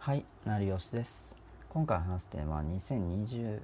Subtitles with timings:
[0.00, 1.34] はい、成吉です。
[1.68, 3.60] 今回話すテーマは2021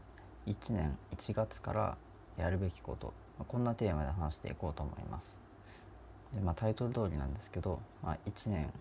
[0.71, 1.97] 年1月から
[2.37, 5.39] やるべきこと、まあこんなテーマで話していこうと思います。
[6.35, 8.73] でまあ、タイトル通りなんですけど、まあ、1年、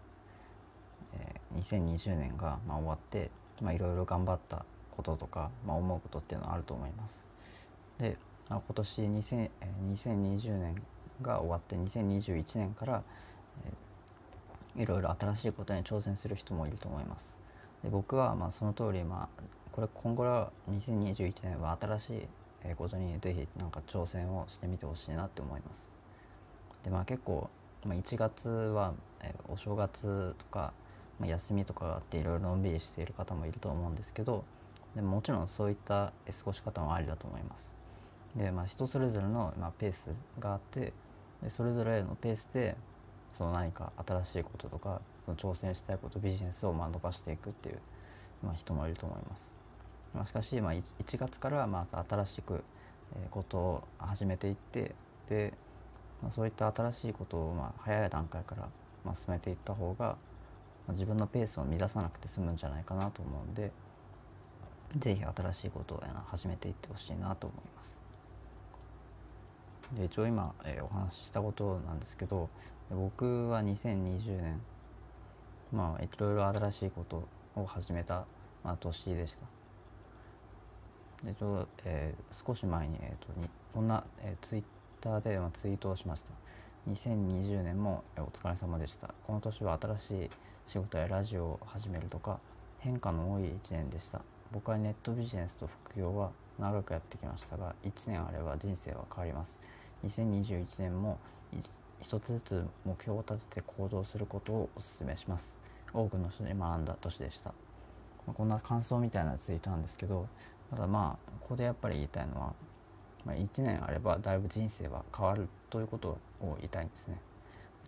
[1.14, 3.30] えー2020年がまあ終わって、
[3.62, 7.24] まあ、いろいろ頑張ったこととか、まあ、思うことっていうのはあると思います。
[8.00, 8.18] で、
[8.50, 10.76] あ、今年2000えー2020年
[11.22, 13.04] が終わって2021年から、
[13.64, 13.74] えー
[14.76, 17.43] いろいろ新しいことに挑戦する人もいると思います。
[17.84, 22.28] で僕はまあその通りまあこれ今後は2021年は新しい
[22.66, 25.90] えことにぜひなんか挑戦をしてみてほしいなって思います。
[26.84, 27.50] でまあ結構、
[27.86, 30.74] まあ、1月は、えお正月とか、
[31.20, 34.44] ま、休みとかがあっていろいろのんびりしている方もいると思うんですけど
[34.96, 37.72] でももちろんそういった過ごし方もありだと思います。
[38.36, 40.10] でまあ人それぞれの、まあ、ペース
[40.40, 40.94] があって
[41.42, 42.76] でそれぞれのペースで
[43.38, 47.80] その何か新しいこととかその挑戦したいことビジネスをまあ伸ばしていくっていう、
[48.44, 49.54] まあ、人もいると思います。
[50.14, 50.84] まあ、しかし、まあ、1
[51.18, 52.64] 月からはまあ新しく
[53.16, 54.96] えことを始めていって
[55.30, 55.54] で、
[56.22, 58.70] まあ、そういった新しいことをまあ早い段階から
[59.04, 60.18] まあ進めていった方が、ま
[60.90, 63.72] あ自分のペースを乱さなくて済むんじゃないかなと思うんで
[64.98, 68.03] ぜひ新しいことを始めていってほしいなと思います。
[69.92, 72.50] で一応今、えーお話ししたことなんですけど
[72.90, 74.62] 僕は2020年
[75.72, 78.26] まあいろいろ新しいことを始めた、
[78.64, 79.36] まあ、年でし
[81.22, 81.28] た。
[81.28, 84.64] でちょうど、えー少し前に,、えー、とにこんな、えーツイッ
[85.02, 86.32] ターで、まあ、ツイートをしました。
[86.90, 89.14] 2020年も、えーお疲れ様でした。
[89.28, 90.30] この年は新しい
[90.68, 92.40] 仕事やラジオを始めるとか
[92.80, 94.22] 変化の多い1年でした。
[94.52, 99.58] 僕はネットビジネスと副業は長くやってきましたが1年あれば人生は変わります。
[100.06, 101.18] 2021年も
[102.02, 105.58] 一つずつ目標を立てて行動することをお勧めします。
[105.94, 107.54] 多くの人に学んだ年でした。
[108.28, 110.28] まあこんな感想みたいなツイートなんですけど
[110.70, 112.54] ただまあここでやっぱり言いたいのは、
[113.26, 117.20] まあ、1年あればだいぶ人生は変わるということを言いたいんですね。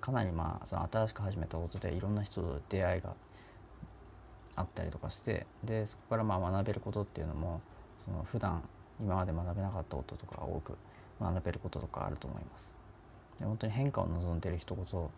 [0.01, 3.13] かなりまあその新しく始めたことでいろんな人と出会いが
[4.55, 7.61] あったりとかしてでそこからまあ学べることっていうのも
[8.05, 8.61] その普段
[8.99, 10.77] 今まで学べなかったこととか多く
[11.19, 12.73] 学べることとかあると思います。
[13.39, 15.11] で本当に変化を望んでいる人こそ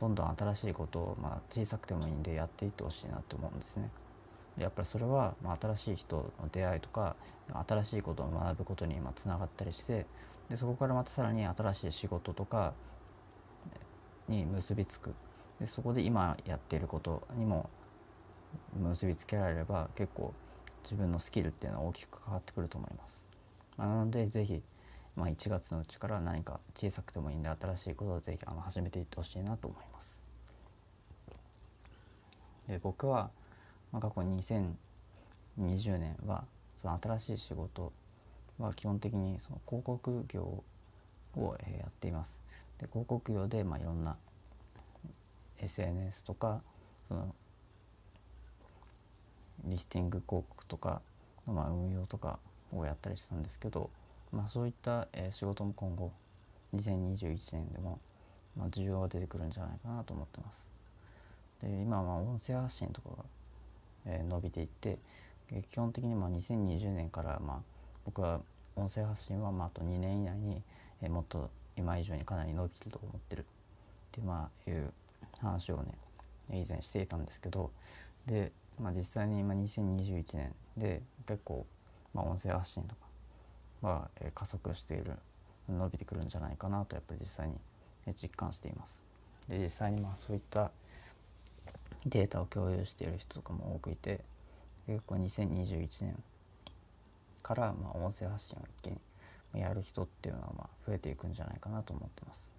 [0.00, 3.90] どんどん新しいことを、まあ、小さくてもいいんでやっていってほしいなって思うんですね。
[4.58, 7.16] やっぱりそれは、まあ、新しい人の出会いとか
[7.66, 10.06] 新しいことを学ぶことにまあつながったりして
[10.48, 12.72] でそこからまたさらに新しい仕事とか
[14.28, 15.14] に結びつく。
[15.60, 17.70] でそこで今やっていることにも
[18.76, 20.34] 結びつけられれば結構
[20.84, 23.24] 自分のスキルっていうのは大きく変わってくると思います、
[23.76, 24.62] まあ、なのでぜひ、
[25.16, 30.20] まあ、1月のうちから何か小さくてもいいんで新しいことをぜひあの始めていってほしいなと思います。
[32.68, 33.30] で僕は、
[33.92, 36.44] まあ、過去2020年は
[36.80, 37.92] その新しい仕事
[38.58, 40.62] は基本的にその広告業
[41.36, 42.38] をえやっています。
[42.78, 44.16] で広告業でまあいろんな
[45.58, 46.62] SNS とか
[47.08, 47.34] その
[49.66, 51.00] リスティング広告とか
[51.46, 52.38] のまあ運用とか
[52.72, 53.90] をやったりしたんですけど、
[54.32, 56.12] まあ、そういったえー仕事も今後
[56.74, 57.98] 2021年でも
[58.56, 60.68] まあ需要が出てくるんじゃないかなと思ってます。
[61.62, 63.16] で今は音声発信とかが、
[64.06, 64.98] え伸びていって
[65.70, 67.56] 基本的にまあ2020年からまあ
[68.04, 68.40] 僕は
[68.76, 70.62] 音声発信はまああと2年以内に、
[71.02, 73.44] えーもっと今以上にかなり伸びてると思ってるっ
[74.12, 74.92] て,、まあ、いう
[75.40, 75.92] 話をね
[76.50, 77.70] 以前していたんですけど
[78.26, 81.66] で、まあ、実際に今2021年で結構、
[82.12, 85.12] まあ、音声発信とかは、え加速している
[85.68, 87.54] 伸びてくるんじゃないかなとやっぱり実際に
[88.20, 89.02] 実感しています。
[89.48, 90.70] で実際にまあそういった
[92.06, 94.20] データを共有している人とかも多くいて
[94.86, 96.22] 結構2021年
[97.42, 102.53] からまあ音声発信を一気にやる人っていうのはまあ増えていくんじゃないかなと思ってます。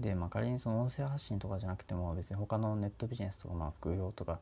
[0.00, 4.40] で、まあ、仮にその音声発信とかじゃなくても別に他のネットビジネスとかまあ副業とか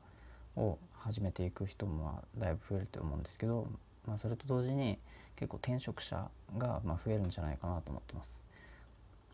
[0.56, 3.66] を始めていく人もまあだいぶ増えると思うんですけど、
[4.06, 4.98] まあ、それと同時に
[5.36, 8.40] 結構転職者がまあ増えるんじゃないかなと思ってます。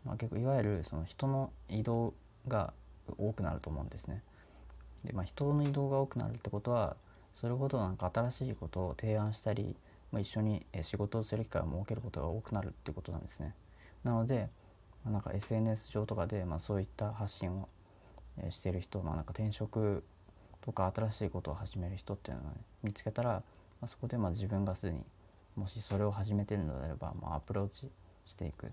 [0.03, 2.13] まあ、結構いわゆるその人の移動
[2.47, 2.73] が
[3.17, 4.21] 多くなると思うんですね。
[5.03, 6.95] で、まあ、人の移動が多くなるってことは
[7.33, 9.75] それほどなんか新しいことを提案したり、
[10.11, 13.53] まあ、一緒に仕事をする機会を設けることが多くなるってことなんですね。
[14.03, 14.49] なので、
[15.05, 17.69] なんか SNS 上とかで、まあ、そういった発信を
[18.49, 20.03] してる人、まあ、なんか転職
[20.61, 22.51] とか新しいことを始める人っていうのを、ね、
[22.83, 23.41] 見つけたら、ま
[23.81, 24.99] あ、そこでまあ自分がすでに
[25.55, 27.89] もしそれを始めてるのであれば、まあ、アプローチ
[28.25, 28.71] していく。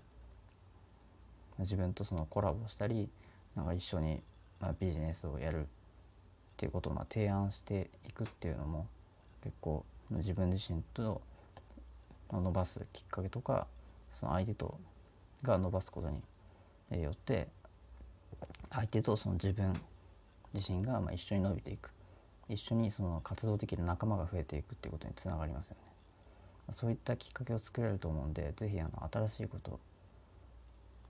[1.59, 3.09] 自分とそのコラボしたり
[3.55, 4.23] なんか一緒に、
[4.59, 5.65] まあ、ビジネスをやるっ
[6.57, 8.87] ていうことをまあ提案していくっていうのも
[9.43, 11.21] 結構自分自身と
[12.31, 13.67] 伸ばすきっかけとか
[14.19, 14.79] その相手と
[15.43, 16.09] が伸ばすこと
[16.95, 17.47] によって
[18.71, 19.73] 相手とその自分
[20.53, 21.91] 自身がまあ一緒に伸びていく
[22.49, 25.93] 一緒にその活動できる仲間が増えていくっていうことにつながりますよね。
[26.73, 29.79] そういったきっかけを作れると思うんで是非あの新しいこと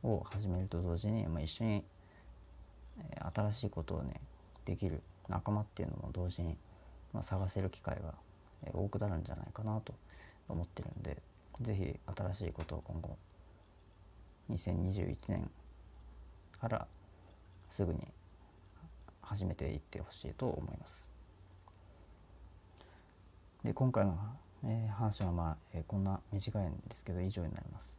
[0.04, 1.84] を始めると同時に、まあ、一緒に、
[3.00, 4.20] え新しいことをね
[4.66, 6.58] できる仲間っていうのも同時に、
[7.14, 8.16] まあ、探せる機会が、
[8.66, 9.94] え多くなるんじゃないかなと
[10.50, 11.18] 思ってるんで
[11.62, 13.16] 是非新しいことを今後
[14.54, 15.50] 2021年
[16.60, 16.88] から
[17.70, 18.00] すぐに
[19.22, 21.12] 始めていってほしいと思います。
[23.64, 24.18] で今回の、
[24.66, 27.98] えー、話はまあ、えー、こんな短いんですけど以上になります。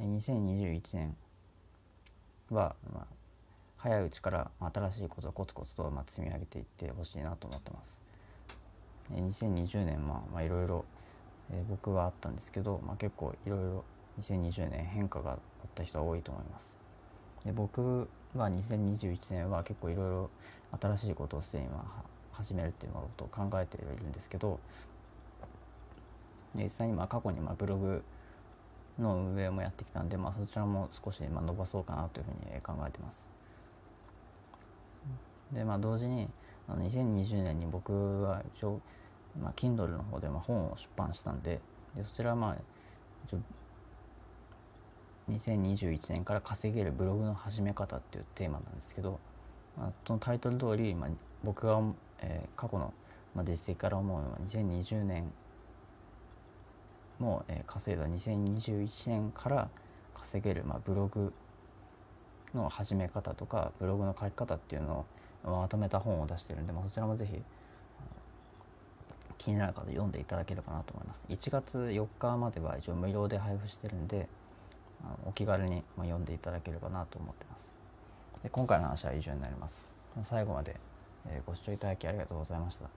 [0.00, 1.16] 2021年
[2.50, 3.06] は、まあ、
[3.76, 8.00] 早いうちから新しいことをコツコツと、まあ、積み上げていってほしいなと思ってます。
[9.12, 10.84] 2020年、まあ、まあいろいろ、
[11.50, 13.84] えー、僕はあったんですけど、まあ、結構いろいろ
[14.20, 15.38] 2020年変化があっ
[15.74, 16.76] た人は多いと思います。
[17.44, 20.30] で僕は2021年は結構いろいろ
[20.80, 21.68] 新しいことをすでに
[22.32, 24.58] 始めるっていうことを考えているんですけど
[26.54, 28.02] 実際にまあ過去にまあブログ
[28.98, 33.26] の運営もやってきたんで、まあ、そちらも少しまあ伸ばそうかなというふうに考えてます。
[35.52, 36.28] でまあ同時に
[36.68, 38.80] あの2020年に僕は一応、
[39.40, 41.60] まあ、Kindle の方でまあ本を出版したんで
[41.94, 42.56] でそちらはまあ
[43.26, 43.38] 一応
[45.30, 49.18] 2021年から稼げるブログの始め方っていうテーマなんですけど、
[49.78, 51.10] まあ、そのタイトル通り、まあ、
[51.42, 51.80] 僕が、
[52.20, 52.92] えー、過去の、
[53.34, 55.32] まあ、実績から思うのは2020年
[57.18, 59.68] も、えー、稼いだ2021年から
[60.14, 61.32] 稼げる、まあ、ブログ
[62.54, 65.06] の始め方とかブログの書き方っていうの
[65.44, 67.40] をまとめた本を出してるんで、まあ、そちらもぜひ
[69.38, 71.24] 気になる方読んでいただければなと思います。
[71.28, 74.26] 1月4日までは一応無料で配布してるんで、
[75.26, 77.72] お気軽に読んでいただければなと思ってます。
[78.42, 79.86] で今回の話は以上になります。
[80.24, 80.76] 最後まで
[81.46, 82.88] ご視聴いただきありがとうございました。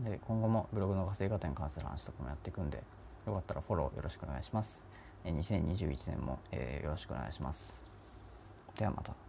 [0.00, 2.82] で今後もブログの稼ぎ方に関する話とかもやっていくんで、
[3.26, 4.84] よかったらフォローよろしくお願いします。
[5.24, 7.90] 2021年も、よろしくお願いします。
[8.76, 9.25] ではまた。